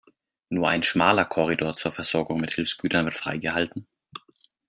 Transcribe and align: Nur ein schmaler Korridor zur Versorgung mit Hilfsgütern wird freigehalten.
Nur 0.49 0.67
ein 0.67 0.81
schmaler 0.81 1.25
Korridor 1.25 1.75
zur 1.77 1.91
Versorgung 1.91 2.41
mit 2.41 2.53
Hilfsgütern 2.53 3.05
wird 3.05 3.13
freigehalten. 3.13 3.85